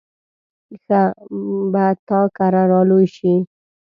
[0.83, 1.01] ښه
[1.71, 3.33] به تا کره را لوی شي.